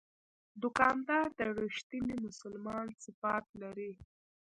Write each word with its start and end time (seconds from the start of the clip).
دوکاندار 0.61 1.27
د 1.39 1.39
رښتیني 1.59 2.15
مسلمان 2.25 2.85
صفات 3.03 3.45
لري. 3.61 3.91